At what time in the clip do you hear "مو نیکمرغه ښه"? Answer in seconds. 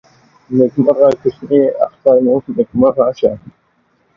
2.25-3.31